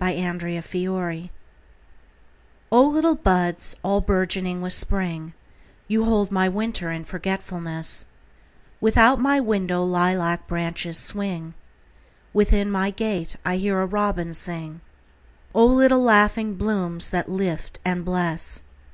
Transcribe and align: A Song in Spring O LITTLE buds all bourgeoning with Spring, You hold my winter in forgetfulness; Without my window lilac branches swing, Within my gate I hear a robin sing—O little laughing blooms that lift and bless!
A 0.00 0.16
Song 0.16 0.40
in 0.44 0.62
Spring 0.94 1.30
O 2.72 2.88
LITTLE 2.88 3.16
buds 3.16 3.76
all 3.82 4.00
bourgeoning 4.00 4.62
with 4.62 4.72
Spring, 4.72 5.34
You 5.88 6.06
hold 6.06 6.30
my 6.30 6.48
winter 6.48 6.90
in 6.90 7.04
forgetfulness; 7.04 8.06
Without 8.80 9.20
my 9.20 9.40
window 9.40 9.82
lilac 9.82 10.46
branches 10.46 10.96
swing, 10.98 11.52
Within 12.32 12.70
my 12.70 12.92
gate 12.92 13.36
I 13.44 13.58
hear 13.58 13.78
a 13.82 13.86
robin 13.86 14.32
sing—O 14.32 15.66
little 15.66 16.00
laughing 16.00 16.54
blooms 16.54 17.10
that 17.10 17.28
lift 17.28 17.78
and 17.84 18.06
bless! 18.06 18.62